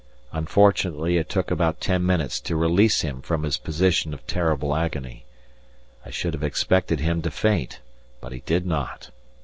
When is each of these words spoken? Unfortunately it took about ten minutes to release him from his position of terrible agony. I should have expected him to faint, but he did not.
Unfortunately 0.31 1.17
it 1.17 1.29
took 1.29 1.51
about 1.51 1.79
ten 1.79 2.03
minutes 2.03 2.39
to 2.39 2.55
release 2.55 3.01
him 3.01 3.21
from 3.21 3.43
his 3.43 3.59
position 3.59 4.15
of 4.15 4.25
terrible 4.25 4.75
agony. 4.75 5.25
I 6.03 6.09
should 6.09 6.33
have 6.33 6.41
expected 6.41 6.99
him 6.99 7.21
to 7.21 7.29
faint, 7.29 7.81
but 8.19 8.31
he 8.31 8.39
did 8.39 8.65
not. 8.65 9.11